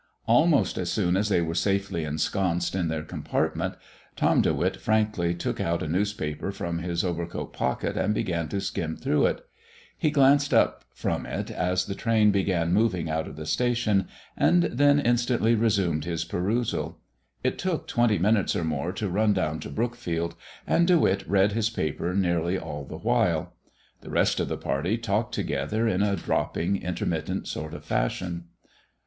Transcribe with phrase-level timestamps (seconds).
[0.25, 3.75] Almost as soon as they were safely ensconced in their compartment,
[4.15, 8.59] Tom De Witt frankly took out a newspaper from his overcoat pocket and began to
[8.61, 9.45] skim through it.
[9.95, 14.63] He glanced up from it as the train began moving out of the station, and
[14.63, 16.97] then instantly resumed his perusal.
[17.43, 20.33] It took twenty minutes or more to run down to Brookfield,
[20.65, 23.53] and De Witt read his paper nearly all the while.
[23.99, 28.45] The rest of the party talked together in a dropping, intermittent sort of a fashion.